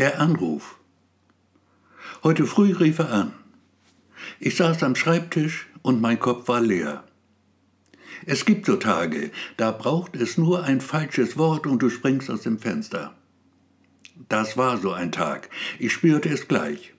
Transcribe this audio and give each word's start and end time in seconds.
Der 0.00 0.18
Anruf. 0.18 0.78
Heute 2.22 2.46
früh 2.46 2.72
rief 2.72 3.00
er 3.00 3.12
an. 3.12 3.34
Ich 4.38 4.56
saß 4.56 4.82
am 4.82 4.94
Schreibtisch 4.96 5.66
und 5.82 6.00
mein 6.00 6.18
Kopf 6.18 6.48
war 6.48 6.62
leer. 6.62 7.04
Es 8.24 8.46
gibt 8.46 8.64
so 8.64 8.76
Tage, 8.76 9.30
da 9.58 9.72
braucht 9.72 10.16
es 10.16 10.38
nur 10.38 10.64
ein 10.64 10.80
falsches 10.80 11.36
Wort 11.36 11.66
und 11.66 11.82
du 11.82 11.90
springst 11.90 12.30
aus 12.30 12.40
dem 12.40 12.58
Fenster. 12.58 13.14
Das 14.30 14.56
war 14.56 14.78
so 14.78 14.90
ein 14.90 15.12
Tag. 15.12 15.50
Ich 15.78 15.92
spürte 15.92 16.30
es 16.30 16.48
gleich. 16.48 16.94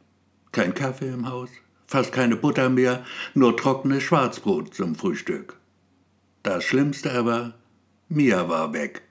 Kein 0.52 0.76
Kaffee 0.76 1.10
im 1.10 1.28
Haus, 1.28 1.50
fast 1.88 2.12
keine 2.12 2.36
Butter 2.36 2.70
mehr, 2.70 3.04
nur 3.34 3.58
trockenes 3.58 4.04
Schwarzbrot 4.04 4.76
zum 4.76 4.94
Frühstück. 4.94 5.58
Das 6.44 6.64
Schlimmste 6.66 7.12
aber, 7.14 7.56
Mia 8.10 8.48
war 8.48 8.74
weg. 8.74 9.02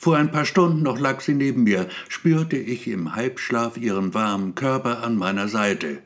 Vor 0.00 0.16
ein 0.16 0.30
paar 0.30 0.46
Stunden 0.46 0.82
noch 0.82 0.98
lag 0.98 1.20
sie 1.20 1.34
neben 1.34 1.64
mir, 1.64 1.86
spürte 2.08 2.56
ich 2.56 2.88
im 2.88 3.14
Halbschlaf 3.14 3.76
ihren 3.76 4.14
warmen 4.14 4.54
Körper 4.54 5.02
an 5.02 5.18
meiner 5.18 5.46
Seite. 5.46 5.98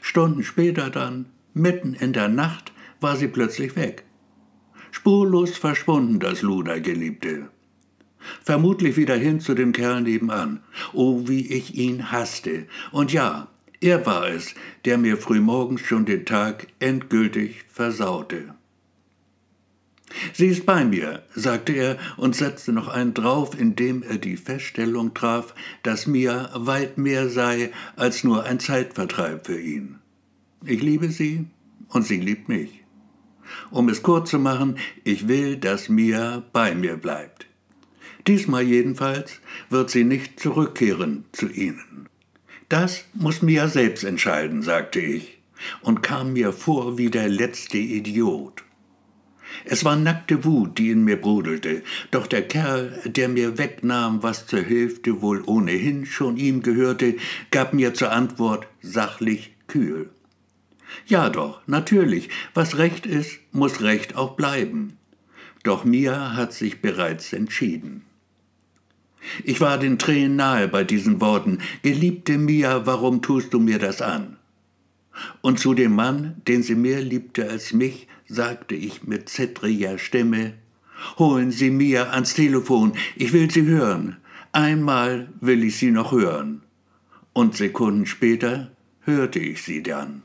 Stunden 0.00 0.42
später 0.42 0.88
dann, 0.88 1.26
mitten 1.52 1.92
in 1.92 2.14
der 2.14 2.28
Nacht, 2.28 2.72
war 3.02 3.16
sie 3.16 3.28
plötzlich 3.28 3.76
weg. 3.76 4.04
Spurlos 4.92 5.58
verschwunden 5.58 6.20
das 6.20 6.40
Ludergeliebte. 6.40 7.50
Vermutlich 8.42 8.96
wieder 8.96 9.16
hin 9.16 9.40
zu 9.40 9.52
dem 9.52 9.72
Kerl 9.72 10.00
nebenan. 10.00 10.62
Oh, 10.94 11.28
wie 11.28 11.52
ich 11.52 11.74
ihn 11.74 12.12
hasste. 12.12 12.66
Und 12.92 13.12
ja, 13.12 13.48
er 13.82 14.06
war 14.06 14.26
es, 14.26 14.54
der 14.86 14.96
mir 14.96 15.18
frühmorgens 15.18 15.82
schon 15.82 16.06
den 16.06 16.24
Tag 16.24 16.66
endgültig 16.78 17.66
versaute. 17.68 18.54
Sie 20.32 20.46
ist 20.46 20.66
bei 20.66 20.84
mir, 20.84 21.22
sagte 21.34 21.72
er 21.72 21.98
und 22.16 22.36
setzte 22.36 22.72
noch 22.72 22.88
einen 22.88 23.14
drauf, 23.14 23.58
indem 23.58 24.02
er 24.02 24.18
die 24.18 24.36
Feststellung 24.36 25.14
traf, 25.14 25.54
dass 25.82 26.06
Mia 26.06 26.50
weit 26.54 26.98
mehr 26.98 27.28
sei 27.28 27.70
als 27.96 28.24
nur 28.24 28.44
ein 28.44 28.60
Zeitvertreib 28.60 29.46
für 29.46 29.60
ihn. 29.60 29.96
Ich 30.64 30.82
liebe 30.82 31.08
sie 31.08 31.46
und 31.88 32.06
sie 32.06 32.20
liebt 32.20 32.48
mich. 32.48 32.82
Um 33.70 33.88
es 33.88 34.02
kurz 34.02 34.30
zu 34.30 34.38
machen, 34.38 34.78
ich 35.04 35.28
will, 35.28 35.56
dass 35.56 35.88
Mia 35.88 36.42
bei 36.52 36.74
mir 36.74 36.96
bleibt. 36.96 37.46
Diesmal 38.26 38.62
jedenfalls 38.62 39.40
wird 39.68 39.90
sie 39.90 40.04
nicht 40.04 40.38
zurückkehren 40.38 41.24
zu 41.32 41.48
Ihnen. 41.48 42.08
Das 42.68 43.04
muss 43.14 43.42
Mia 43.42 43.68
selbst 43.68 44.04
entscheiden, 44.04 44.62
sagte 44.62 45.00
ich 45.00 45.38
und 45.82 46.02
kam 46.02 46.32
mir 46.32 46.52
vor 46.52 46.98
wie 46.98 47.10
der 47.10 47.28
letzte 47.28 47.78
Idiot. 47.78 48.64
Es 49.64 49.84
war 49.84 49.96
nackte 49.96 50.44
Wut, 50.44 50.78
die 50.78 50.90
in 50.90 51.04
mir 51.04 51.20
brodelte, 51.20 51.82
doch 52.10 52.26
der 52.26 52.42
Kerl, 52.42 53.00
der 53.04 53.28
mir 53.28 53.58
wegnahm, 53.58 54.22
was 54.22 54.46
zur 54.46 54.62
Hälfte 54.62 55.22
wohl 55.22 55.42
ohnehin 55.46 56.06
schon 56.06 56.36
ihm 56.36 56.62
gehörte, 56.62 57.16
gab 57.50 57.72
mir 57.72 57.94
zur 57.94 58.12
Antwort 58.12 58.66
sachlich 58.80 59.54
kühl. 59.68 60.10
Ja 61.06 61.30
doch, 61.30 61.60
natürlich, 61.66 62.28
was 62.54 62.78
recht 62.78 63.06
ist, 63.06 63.38
muss 63.52 63.80
recht 63.80 64.16
auch 64.16 64.36
bleiben. 64.36 64.98
Doch 65.62 65.84
Mia 65.84 66.34
hat 66.34 66.52
sich 66.52 66.80
bereits 66.80 67.32
entschieden. 67.32 68.02
Ich 69.44 69.60
war 69.60 69.78
den 69.78 69.98
Tränen 69.98 70.36
nahe 70.36 70.68
bei 70.68 70.84
diesen 70.84 71.20
Worten. 71.20 71.58
Geliebte 71.82 72.38
Mia, 72.38 72.86
warum 72.86 73.22
tust 73.22 73.54
du 73.54 73.60
mir 73.60 73.78
das 73.78 74.02
an? 74.02 74.36
Und 75.40 75.58
zu 75.58 75.74
dem 75.74 75.94
Mann, 75.94 76.40
den 76.48 76.62
sie 76.62 76.74
mehr 76.74 77.00
liebte 77.00 77.48
als 77.48 77.72
mich, 77.72 78.08
sagte 78.26 78.74
ich 78.74 79.04
mit 79.04 79.28
zittriger 79.28 79.98
Stimme, 79.98 80.54
Holen 81.18 81.50
Sie 81.50 81.70
Mia 81.70 82.10
ans 82.10 82.34
Telefon, 82.34 82.92
ich 83.16 83.32
will 83.32 83.50
sie 83.50 83.64
hören. 83.64 84.16
Einmal 84.52 85.28
will 85.40 85.64
ich 85.64 85.76
sie 85.76 85.90
noch 85.90 86.12
hören. 86.12 86.62
Und 87.32 87.56
Sekunden 87.56 88.06
später 88.06 88.70
hörte 89.00 89.38
ich 89.38 89.62
sie 89.62 89.82
dann. 89.82 90.22